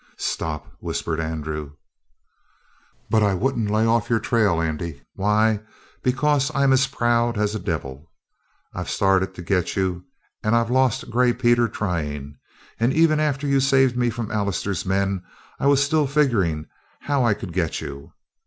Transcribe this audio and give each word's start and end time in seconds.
"Stop!" 0.17 0.65
whispered 0.79 1.19
Andrew. 1.19 1.73
"But 3.11 3.21
I 3.21 3.35
wouldn't 3.35 3.69
lay 3.69 3.85
off 3.85 4.09
your 4.09 4.19
trail, 4.19 4.59
Andy. 4.59 4.99
Why? 5.13 5.61
Because 6.01 6.49
I'm 6.55 6.73
as 6.73 6.87
proud 6.87 7.37
as 7.37 7.53
a 7.53 7.59
devil. 7.59 8.09
I'd 8.73 8.87
started 8.87 9.35
to 9.35 9.43
get 9.43 9.75
you 9.75 10.03
and 10.41 10.55
I'd 10.55 10.71
lost 10.71 11.11
Gray 11.11 11.33
Peter 11.33 11.67
trying. 11.67 12.35
And 12.79 12.91
even 12.93 13.19
after 13.19 13.45
you 13.45 13.59
saved 13.59 13.95
me 13.95 14.09
from 14.09 14.31
Allister's 14.31 14.87
men 14.87 15.21
I 15.59 15.67
was 15.67 15.83
still 15.83 16.07
figuring 16.07 16.65
how 17.01 17.23
I 17.23 17.35
could 17.35 17.53
get 17.53 17.79
you. 17.79 18.11